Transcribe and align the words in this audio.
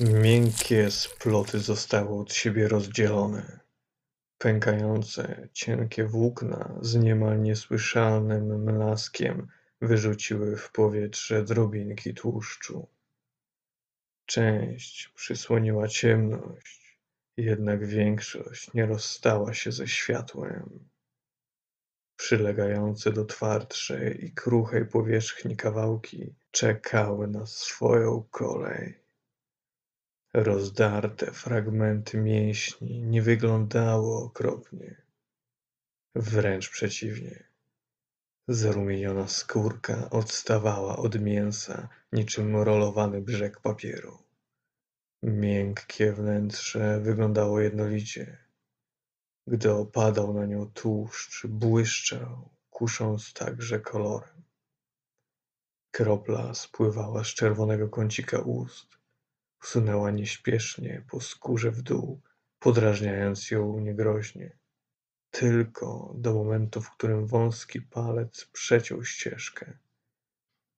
Miękkie 0.00 0.90
sploty 0.90 1.58
zostały 1.58 2.20
od 2.20 2.32
siebie 2.32 2.68
rozdzielone. 2.68 3.60
Pękające, 4.38 5.48
cienkie 5.52 6.04
włókna 6.04 6.78
z 6.80 6.94
niemal 6.94 7.42
niesłyszalnym 7.42 8.64
mlaskiem 8.64 9.48
wyrzuciły 9.80 10.56
w 10.56 10.72
powietrze 10.72 11.44
drobinki 11.44 12.14
tłuszczu. 12.14 12.88
Część 14.26 15.08
przysłoniła 15.08 15.88
ciemność, 15.88 16.98
jednak 17.36 17.86
większość 17.86 18.74
nie 18.74 18.86
rozstała 18.86 19.54
się 19.54 19.72
ze 19.72 19.88
światłem. 19.88 20.88
Przylegające 22.16 23.12
do 23.12 23.24
twardszej 23.24 24.24
i 24.24 24.32
kruchej 24.32 24.86
powierzchni 24.86 25.56
kawałki 25.56 26.34
czekały 26.50 27.28
na 27.28 27.46
swoją 27.46 28.24
kolej. 28.30 29.07
Rozdarte 30.34 31.32
fragmenty 31.32 32.18
mięśni 32.18 33.02
nie 33.02 33.22
wyglądały 33.22 34.16
okropnie. 34.16 35.02
Wręcz 36.14 36.70
przeciwnie. 36.70 37.44
Zarumieniona 38.48 39.28
skórka 39.28 40.10
odstawała 40.10 40.96
od 40.96 41.20
mięsa 41.20 41.88
niczym 42.12 42.56
rolowany 42.56 43.20
brzeg 43.20 43.60
papieru. 43.60 44.18
Miękkie 45.22 46.12
wnętrze 46.12 47.00
wyglądało 47.00 47.60
jednolicie. 47.60 48.38
Gdy 49.46 49.72
opadał 49.72 50.34
na 50.34 50.46
nią 50.46 50.70
tłuszcz, 50.70 51.46
błyszczał, 51.46 52.48
kusząc 52.70 53.32
także 53.32 53.80
kolorem. 53.80 54.42
Kropla 55.90 56.54
spływała 56.54 57.24
z 57.24 57.28
czerwonego 57.28 57.88
kącika 57.88 58.38
ust 58.38 58.98
Sunęła 59.62 60.10
nieśpiesznie 60.10 61.04
po 61.10 61.20
skórze 61.20 61.70
w 61.70 61.82
dół, 61.82 62.20
podrażniając 62.58 63.50
ją 63.50 63.80
niegroźnie. 63.80 64.58
Tylko 65.30 66.14
do 66.18 66.34
momentu, 66.34 66.80
w 66.80 66.90
którym 66.90 67.26
wąski 67.26 67.82
palec 67.82 68.44
przeciął 68.52 69.04
ścieżkę. 69.04 69.78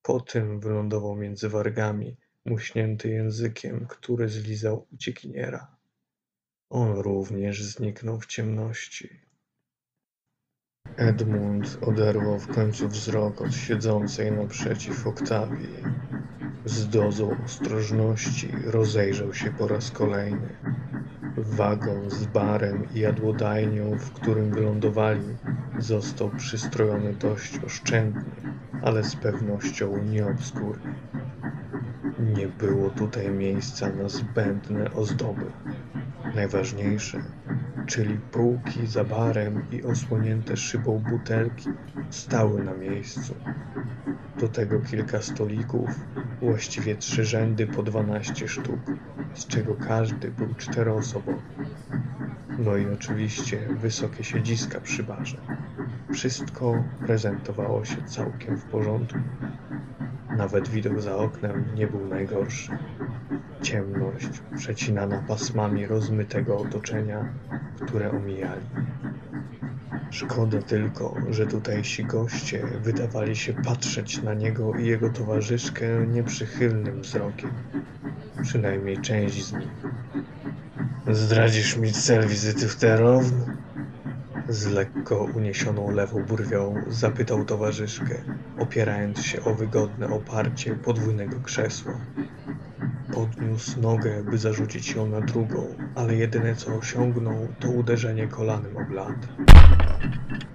Potem 0.02 0.60
wylądował 0.60 1.16
między 1.16 1.48
wargami, 1.48 2.16
muśnięty 2.44 3.08
językiem, 3.08 3.86
który 3.86 4.28
zlizał 4.28 4.86
uciekiniera. 4.92 5.76
On 6.70 6.98
również 6.98 7.64
zniknął 7.64 8.20
w 8.20 8.26
ciemności. 8.26 9.20
Edmund 10.96 11.78
oderwał 11.82 12.38
w 12.38 12.54
końcu 12.54 12.88
wzrok 12.88 13.40
od 13.40 13.54
siedzącej 13.54 14.32
naprzeciw 14.32 15.06
Oktawii. 15.06 15.68
Z 16.64 16.88
dozą 16.88 17.36
ostrożności 17.44 18.52
rozejrzał 18.64 19.34
się 19.34 19.50
po 19.50 19.68
raz 19.68 19.90
kolejny. 19.90 20.48
Wagon 21.36 22.10
z 22.10 22.26
barem 22.26 22.86
i 22.94 23.00
jadłodajnią, 23.00 23.98
w 23.98 24.10
którym 24.10 24.50
wylądowali, 24.50 25.36
został 25.78 26.30
przystrojony 26.30 27.14
dość 27.14 27.58
oszczędnie, 27.66 28.30
ale 28.82 29.04
z 29.04 29.16
pewnością 29.16 30.04
nieobskurnie. 30.04 30.94
Nie 32.18 32.48
było 32.48 32.90
tutaj 32.90 33.30
miejsca 33.30 33.90
na 33.90 34.08
zbędne 34.08 34.92
ozdoby. 34.92 35.46
Najważniejsze, 36.34 37.22
czyli 37.86 38.18
półki 38.32 38.86
za 38.86 39.04
barem 39.04 39.62
i 39.70 39.82
osłonięte 39.82 40.56
szybą 40.56 41.02
butelki, 41.10 41.68
stały 42.10 42.64
na 42.64 42.74
miejscu. 42.74 43.34
Do 44.40 44.48
tego 44.48 44.80
kilka 44.80 45.22
stolików, 45.22 45.90
właściwie 46.42 46.96
trzy 46.96 47.24
rzędy 47.24 47.66
po 47.66 47.82
dwanaście 47.82 48.48
sztuk, 48.48 48.80
z 49.34 49.46
czego 49.46 49.74
każdy 49.74 50.30
był 50.30 50.54
czteroosobowy. 50.54 51.38
No 52.58 52.76
i 52.76 52.86
oczywiście 52.86 53.58
wysokie 53.70 54.24
siedziska 54.24 54.80
przy 54.80 55.02
barze. 55.02 55.36
Wszystko 56.12 56.84
prezentowało 57.06 57.84
się 57.84 58.02
całkiem 58.02 58.56
w 58.56 58.64
porządku. 58.64 59.18
Nawet 60.36 60.68
widok 60.68 61.00
za 61.00 61.16
oknem 61.16 61.64
nie 61.74 61.86
był 61.86 62.08
najgorszy. 62.08 62.78
Ciemność 63.62 64.28
przecinana 64.56 65.24
pasmami 65.28 65.86
rozmytego 65.86 66.58
otoczenia, 66.58 67.32
które 67.80 68.10
omijali. 68.10 68.66
Szkoda 70.10 70.62
tylko, 70.62 71.14
że 71.30 71.46
tutejsi 71.46 72.04
goście 72.04 72.66
wydawali 72.82 73.36
się 73.36 73.52
patrzeć 73.52 74.22
na 74.22 74.34
niego 74.34 74.74
i 74.74 74.86
jego 74.86 75.10
towarzyszkę 75.10 76.06
nieprzychylnym 76.06 77.02
wzrokiem. 77.02 77.50
Przynajmniej 78.42 78.98
część 78.98 79.44
z 79.44 79.52
nich. 79.52 79.68
Zdradzisz 81.10 81.76
mi 81.76 81.92
cel 81.92 82.28
wizyty 82.28 82.68
w 82.68 82.76
Terown? 82.76 83.24
Z 84.48 84.66
lekko 84.66 85.28
uniesioną 85.34 85.90
lewą 85.90 86.24
brwią 86.24 86.74
zapytał 86.88 87.44
towarzyszkę, 87.44 88.14
opierając 88.58 89.22
się 89.22 89.44
o 89.44 89.54
wygodne 89.54 90.08
oparcie 90.08 90.74
podwójnego 90.74 91.40
krzesła. 91.40 91.92
Podniósł 93.14 93.80
nogę, 93.80 94.24
by 94.30 94.38
zarzucić 94.38 94.94
ją 94.94 95.06
na 95.06 95.20
drugą, 95.20 95.66
ale 95.94 96.14
jedyne 96.14 96.54
co 96.54 96.76
osiągnął, 96.76 97.48
to 97.60 97.70
uderzenie 97.70 98.28
kolanem 98.28 98.76
o 98.76 98.84
blat. 98.84 99.28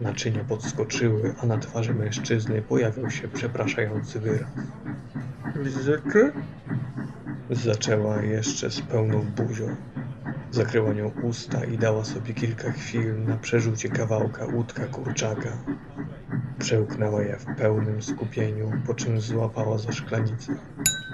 Naczynia 0.02 0.44
podskoczyły, 0.44 1.36
a 1.44 1.46
na 1.46 1.58
twarzy 1.58 1.94
mężczyzny 1.94 2.62
pojawił 2.62 3.10
się 3.10 3.28
przepraszający 3.28 4.20
wyraz. 4.20 4.50
Wizyty? 5.56 6.32
Zaczęła 7.50 8.22
jeszcze 8.22 8.72
z 8.72 8.82
pełną 8.82 9.22
buzią. 9.22 9.76
Zakryła 10.52 10.94
nią 10.94 11.12
usta 11.24 11.66
i 11.66 11.78
dała 11.78 12.06
sobie 12.06 12.34
kilka 12.34 12.72
chwil 12.72 13.24
na 13.24 13.38
przerzucie 13.38 13.90
kawałka 13.90 14.46
łódka 14.46 14.86
kurczaka. 14.86 15.50
Przełknęła 16.60 17.22
je 17.22 17.38
w 17.38 17.46
pełnym 17.46 18.02
skupieniu, 18.02 18.72
po 18.88 18.94
czym 18.94 19.22
złapała 19.22 19.78
za 19.78 19.92
szklanicę. 19.92 20.56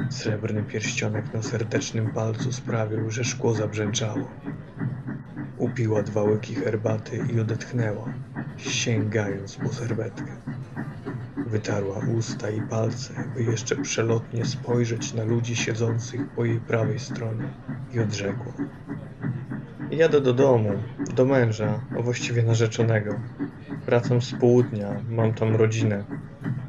Srebrny 0.09 0.63
pierścionek 0.63 1.33
na 1.33 1.41
serdecznym 1.43 2.11
palcu 2.11 2.51
sprawił, 2.51 3.11
że 3.11 3.23
szkło 3.23 3.53
zabrzęczało. 3.53 4.29
Upiła 5.57 6.03
dwa 6.03 6.23
łyki 6.23 6.55
herbaty 6.55 7.25
i 7.33 7.39
odetchnęła, 7.39 8.13
sięgając 8.69 9.55
po 9.55 9.69
serwetkę. 9.69 10.31
Wytarła 11.47 11.99
usta 12.17 12.49
i 12.49 12.61
palce, 12.61 13.13
by 13.35 13.43
jeszcze 13.43 13.75
przelotnie 13.75 14.45
spojrzeć 14.45 15.13
na 15.13 15.23
ludzi 15.23 15.55
siedzących 15.55 16.29
po 16.35 16.45
jej 16.45 16.59
prawej 16.59 16.99
stronie 16.99 17.47
i 17.93 17.99
odrzekła. 17.99 18.53
Jadę 19.91 20.21
do 20.21 20.33
domu, 20.33 20.69
do 21.15 21.25
męża, 21.25 21.81
a 21.97 22.01
właściwie 22.01 22.43
narzeczonego. 22.43 23.19
Wracam 23.85 24.21
z 24.21 24.33
południa, 24.33 25.01
mam 25.09 25.33
tam 25.33 25.55
rodzinę. 25.55 26.03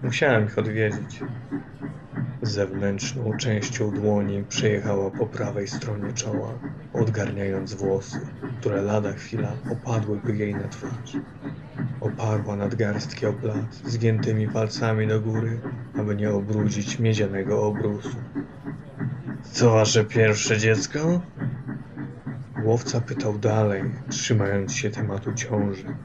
Musiałem 0.02 0.44
ich 0.44 0.58
odwiedzić. 0.58 1.20
Zewnętrzną 2.42 3.36
częścią 3.36 3.90
dłoni 3.90 4.44
przejechała 4.48 5.10
po 5.10 5.26
prawej 5.26 5.68
stronie 5.68 6.12
czoła, 6.12 6.58
odgarniając 6.92 7.74
włosy, 7.74 8.20
które 8.60 8.82
lada 8.82 9.12
chwila 9.12 9.52
opadłyby 9.72 10.36
jej 10.36 10.54
na 10.54 10.68
twarz. 10.68 11.16
Oparła 12.02 12.56
nadgarstki 12.56 13.26
o 13.26 13.32
blat, 13.32 13.74
zgiętymi 13.84 14.48
palcami 14.48 15.06
do 15.06 15.20
góry, 15.20 15.60
aby 15.98 16.16
nie 16.16 16.30
obrudzić 16.30 16.98
miedzianego 16.98 17.66
obrusu. 17.66 18.16
To 19.58 19.70
wasze 19.70 20.04
pierwsze 20.04 20.58
dziecko? 20.58 21.20
Łowca 22.64 23.00
pytał 23.00 23.38
dalej, 23.38 23.82
trzymając 24.08 24.74
się 24.74 24.90
tematu 24.90 25.34
ciąży. 25.34 25.96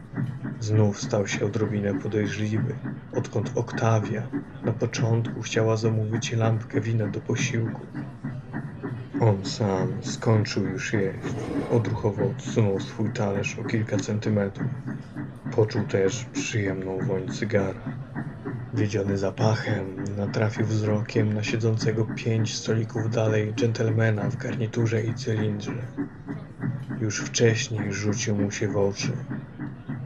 Znów 0.60 1.02
stał 1.02 1.28
się 1.28 1.46
odrobinę 1.46 1.94
podejrzliwy, 1.94 2.76
odkąd 3.14 3.52
Oktawia 3.56 4.28
na 4.66 4.72
początku 4.72 5.42
chciała 5.42 5.78
zamówić 5.78 6.34
lampkę 6.34 6.82
wina 6.82 7.08
do 7.08 7.20
posiłku. 7.20 7.82
On 9.20 9.46
sam 9.46 9.88
skończył 10.02 10.66
już 10.66 10.94
jeść. 10.94 11.36
Odruchowo 11.72 12.26
odsunął 12.26 12.80
swój 12.80 13.10
talerz 13.14 13.60
o 13.60 13.64
kilka 13.64 13.98
centymetrów. 13.98 14.68
Poczuł 15.58 15.84
też 15.84 16.26
przyjemną 16.34 16.98
woń 16.98 17.28
cygara. 17.28 17.82
Wiedziony 18.74 19.18
zapachem, 19.18 20.04
natrafił 20.18 20.66
wzrokiem 20.66 21.34
na 21.34 21.44
siedzącego 21.44 22.08
pięć 22.16 22.56
stolików 22.56 23.10
dalej 23.10 23.54
dżentelmena 23.54 24.30
w 24.30 24.38
garniturze 24.38 25.04
i 25.04 25.14
cylindrze. 25.14 25.88
Już 27.02 27.20
wcześniej 27.20 27.94
rzucił 27.94 28.36
mu 28.36 28.52
się 28.52 28.68
w 28.68 28.78
oczy. 28.78 29.12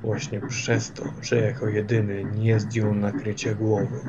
Właśnie 0.01 0.41
przez 0.41 0.91
to, 0.91 1.03
że 1.21 1.35
jako 1.35 1.67
jedyny 1.67 2.25
nie 2.25 2.59
zdjął 2.59 2.95
nakrycia 2.95 3.53
głowy, 3.53 3.99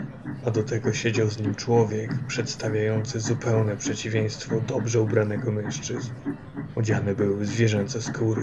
a 0.47 0.51
do 0.51 0.63
tego 0.63 0.93
siedział 0.93 1.31
z 1.31 1.39
nim 1.39 1.55
człowiek 1.55 2.11
przedstawiający 2.27 3.21
zupełne 3.21 3.77
przeciwieństwo 3.77 4.61
dobrze 4.61 5.01
ubranego 5.01 5.53
mężczyzny. 5.53 6.15
Odziany 6.77 7.15
był 7.15 7.37
w 7.37 7.47
zwierzęce 7.47 8.03
skóry. 8.03 8.43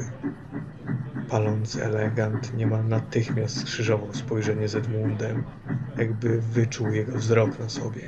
Palący 1.30 1.86
elegant 1.86 2.54
niemal 2.58 2.88
natychmiast 2.88 3.58
skrzyżował 3.58 4.14
spojrzenie 4.14 4.68
z 4.68 4.76
Edmundem, 4.76 5.44
jakby 5.98 6.42
wyczuł 6.42 6.92
jego 6.92 7.18
wzrok 7.18 7.60
na 7.60 7.70
sobie. 7.70 8.02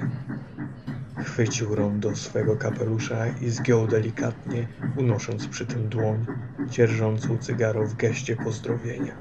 Chwycił 1.17 1.75
rondo 1.75 2.15
swego 2.15 2.55
kapelusza 2.55 3.27
i 3.27 3.49
zgiął 3.49 3.87
delikatnie, 3.87 4.67
unosząc 4.95 5.47
przy 5.47 5.65
tym 5.65 5.89
dłoń, 5.89 6.25
dzierżącą 6.69 7.37
cygaro 7.37 7.87
w 7.87 7.95
geście 7.95 8.35
pozdrowienia. 8.35 9.15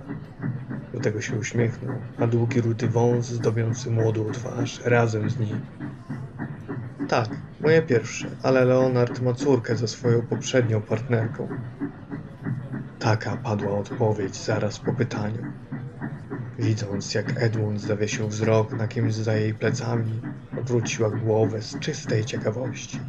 Do 0.94 1.00
tego 1.00 1.20
się 1.20 1.37
uśmiechnął, 1.37 1.94
a 2.19 2.26
długi 2.26 2.61
rudy 2.61 2.88
wąs 2.88 3.26
zdobiący 3.26 3.91
młodą 3.91 4.32
twarz 4.32 4.81
razem 4.85 5.31
z 5.31 5.38
nim. 5.38 5.61
Tak, 7.08 7.29
moje 7.61 7.82
pierwsze, 7.82 8.31
ale 8.43 8.64
Leonard 8.64 9.20
ma 9.23 9.35
córkę 9.35 9.76
ze 9.76 9.88
swoją 9.88 10.23
poprzednią 10.23 10.81
partnerką. 10.81 11.49
Taka 13.00 13.37
padła 13.37 13.79
odpowiedź 13.79 14.37
zaraz 14.37 14.79
po 14.79 14.93
pytaniu. 14.93 15.52
Widząc, 16.58 17.14
jak 17.14 17.43
Edmund 17.43 17.81
zawiesił 17.81 18.29
wzrok 18.29 18.73
na 18.73 18.88
kimś 18.88 19.14
za 19.14 19.35
jej 19.35 19.55
plecami, 19.55 20.20
odwróciła 20.58 21.11
głowę 21.11 21.62
z 21.62 21.79
czystej 21.79 22.25
ciekawości. 22.25 23.00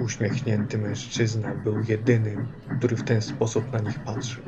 Uśmiechnięty 0.00 0.78
mężczyzna 0.78 1.54
był 1.54 1.76
jedynym, 1.88 2.46
który 2.78 2.96
w 2.96 3.02
ten 3.02 3.22
sposób 3.22 3.72
na 3.72 3.78
nich 3.78 3.98
patrzył. 3.98 4.44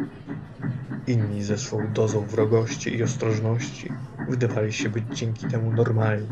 Inni 1.06 1.42
ze 1.42 1.58
swą 1.58 1.92
dozą 1.92 2.26
wrogości 2.26 2.96
i 2.96 3.02
ostrożności 3.02 3.92
wydawali 4.28 4.72
się 4.72 4.88
być 4.88 5.04
dzięki 5.12 5.46
temu 5.46 5.72
normalni. 5.72 6.28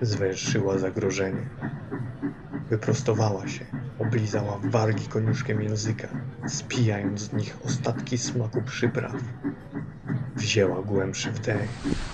Zwęszyła 0.00 0.78
zagrożenie. 0.78 1.48
Wyprostowała 2.70 3.48
się, 3.48 3.66
oblizała 3.98 4.58
wargi 4.64 5.06
koniuszkiem 5.08 5.62
języka, 5.62 6.08
spijając 6.48 7.20
z 7.20 7.32
nich 7.32 7.56
ostatki 7.64 8.18
smaku 8.18 8.62
przypraw. 8.62 9.14
Wzięła 10.36 10.82
głębszy 10.82 11.30
wdech 11.30 11.68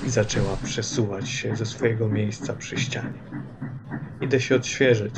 i 0.07 0.11
zaczęła 0.11 0.57
przesuwać 0.57 1.29
się 1.29 1.57
ze 1.57 1.67
swojego 1.67 2.09
miejsca 2.09 2.53
przy 2.53 2.77
ścianie. 2.77 3.19
Idę 4.21 4.41
się 4.41 4.57
odświeżyć. 4.57 5.15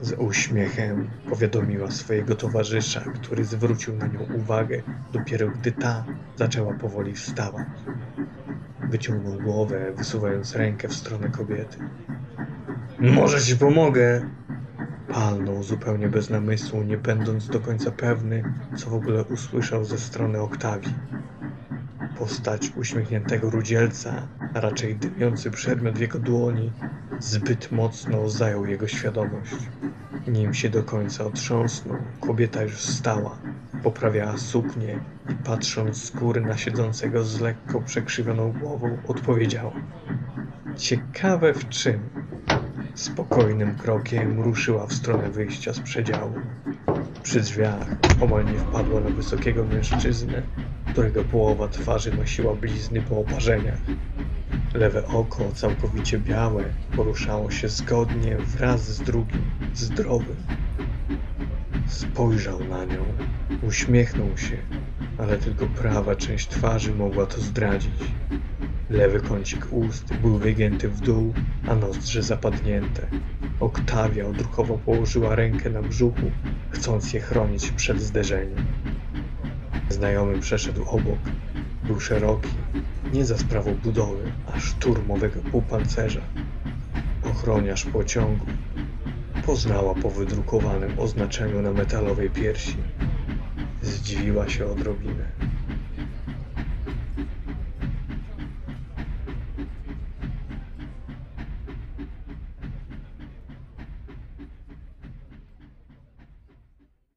Z 0.00 0.12
uśmiechem 0.12 1.08
powiadomiła 1.28 1.90
swojego 1.90 2.34
towarzysza, 2.34 3.00
który 3.00 3.44
zwrócił 3.44 3.96
na 3.96 4.06
nią 4.06 4.20
uwagę 4.34 4.82
dopiero 5.12 5.48
gdy 5.48 5.72
ta 5.72 6.04
zaczęła 6.36 6.74
powoli 6.74 7.14
wstawać. 7.14 7.66
Wyciągnął 8.90 9.38
głowę, 9.40 9.92
wysuwając 9.96 10.56
rękę 10.56 10.88
w 10.88 10.94
stronę 10.94 11.28
kobiety. 11.28 11.78
Może 12.98 13.40
ci 13.40 13.56
pomogę? 13.56 14.28
Palnął 15.08 15.62
zupełnie 15.62 16.08
bez 16.08 16.30
namysłu, 16.30 16.82
nie 16.82 16.98
będąc 16.98 17.48
do 17.48 17.60
końca 17.60 17.90
pewny, 17.90 18.44
co 18.76 18.90
w 18.90 18.94
ogóle 18.94 19.24
usłyszał 19.24 19.84
ze 19.84 19.98
strony 19.98 20.40
Oktawii. 20.40 20.94
Postać 22.18 22.72
uśmiechniętego 22.76 23.50
rudzielca, 23.50 24.28
a 24.54 24.60
raczej 24.60 24.96
dymiący 24.96 25.50
przedmiot 25.50 25.94
w 25.94 26.00
jego 26.00 26.18
dłoni, 26.18 26.72
zbyt 27.18 27.72
mocno 27.72 28.28
zajął 28.28 28.66
jego 28.66 28.88
świadomość. 28.88 29.56
Nim 30.28 30.54
się 30.54 30.68
do 30.68 30.82
końca 30.82 31.24
otrząsnął, 31.24 31.96
kobieta 32.20 32.62
już 32.62 32.74
wstała, 32.74 33.38
poprawiała 33.82 34.38
suknię 34.38 35.00
i 35.28 35.34
patrząc 35.34 35.96
z 36.04 36.10
góry 36.10 36.40
na 36.40 36.56
siedzącego 36.56 37.24
z 37.24 37.40
lekko 37.40 37.80
przekrzywioną 37.80 38.52
głową, 38.52 38.98
odpowiedziała. 39.08 39.72
Ciekawe 40.76 41.54
w 41.54 41.68
czym? 41.68 42.00
Spokojnym 42.96 43.74
krokiem 43.74 44.40
ruszyła 44.40 44.86
w 44.86 44.92
stronę 44.92 45.30
wyjścia 45.30 45.72
z 45.72 45.80
przedziału. 45.80 46.32
Przy 47.22 47.40
drzwiach 47.40 47.86
omal 48.20 48.44
nie 48.44 48.58
wpadła 48.58 49.00
na 49.00 49.10
wysokiego 49.10 49.64
mężczyznę, 49.64 50.42
którego 50.92 51.24
połowa 51.24 51.68
twarzy 51.68 52.16
nosiła 52.16 52.54
blizny 52.54 53.02
po 53.02 53.20
oparzeniach. 53.20 53.78
Lewe 54.74 55.06
oko, 55.06 55.52
całkowicie 55.54 56.18
białe, 56.18 56.64
poruszało 56.96 57.50
się 57.50 57.68
zgodnie 57.68 58.36
wraz 58.36 58.80
z 58.80 59.00
drugim, 59.00 59.44
zdrowym. 59.74 60.36
Spojrzał 61.86 62.64
na 62.64 62.84
nią, 62.84 63.04
uśmiechnął 63.62 64.38
się, 64.38 64.56
ale 65.18 65.36
tylko 65.36 65.66
prawa 65.66 66.16
część 66.16 66.48
twarzy 66.48 66.94
mogła 66.94 67.26
to 67.26 67.40
zdradzić. 67.40 68.04
Lewy 68.90 69.20
kącik 69.20 69.72
ust 69.72 70.14
był 70.14 70.38
wygięty 70.38 70.88
w 70.88 71.00
dół, 71.00 71.34
a 71.68 71.74
nozdrze 71.74 72.22
zapadnięte. 72.22 73.06
Oktawia 73.60 74.26
odruchowo 74.26 74.78
położyła 74.78 75.34
rękę 75.34 75.70
na 75.70 75.82
brzuchu, 75.82 76.30
chcąc 76.70 77.12
je 77.12 77.20
chronić 77.20 77.70
przed 77.70 78.00
zderzeniem. 78.00 78.66
Znajomy 79.88 80.40
przeszedł 80.40 80.84
obok. 80.84 81.18
Był 81.84 82.00
szeroki, 82.00 82.48
nie 83.12 83.24
za 83.24 83.38
sprawą 83.38 83.74
budowy, 83.74 84.32
a 84.54 84.60
szturmowego 84.60 85.40
półpancerza. 85.40 86.22
Ochroniarz 87.24 87.84
pociągu. 87.84 88.46
Poznała 89.46 89.94
po 89.94 90.10
wydrukowanym 90.10 90.98
oznaczeniu 90.98 91.62
na 91.62 91.72
metalowej 91.72 92.30
piersi. 92.30 92.76
Zdziwiła 93.82 94.48
się 94.48 94.66
odrobinę. 94.66 95.45